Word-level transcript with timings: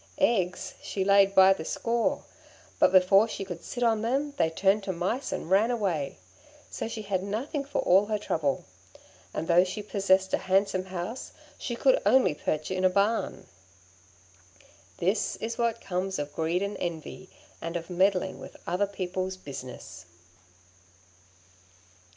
Eggs 0.17 0.73
she 0.81 1.03
laid 1.05 1.35
by 1.35 1.53
the 1.53 1.63
score, 1.63 2.23
but 2.79 2.91
before 2.91 3.27
she 3.27 3.45
could 3.45 3.63
sit 3.63 3.83
on 3.83 4.01
them 4.01 4.33
they 4.37 4.49
turned 4.49 4.81
to 4.81 4.91
mice 4.91 5.31
and 5.31 5.51
ran 5.51 5.69
away. 5.69 6.17
So 6.71 6.87
she 6.87 7.03
had 7.03 7.21
nothing 7.21 7.63
for 7.63 7.81
all 7.81 8.07
her 8.07 8.17
trouble; 8.17 8.65
and 9.31 9.47
though 9.47 9.63
she 9.63 9.83
possessed 9.83 10.33
a 10.33 10.39
handsome 10.39 10.85
house, 10.85 11.33
she 11.59 11.75
could 11.75 12.01
only 12.03 12.33
perch 12.33 12.71
in 12.71 12.83
a 12.83 12.89
barn. 12.89 13.45
This 14.97 15.35
is 15.35 15.59
what 15.59 15.81
comes 15.81 16.17
of 16.17 16.33
greed 16.33 16.63
and 16.63 16.77
envy, 16.79 17.29
and 17.61 17.77
of 17.77 17.91
meddling 17.91 18.39
with 18.39 18.57
other 18.65 18.87
people's 18.87 19.37
business." 19.37 20.07